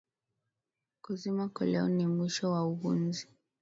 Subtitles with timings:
[1.03, 3.25] Kuzima koleo si mwisho wa uhunzi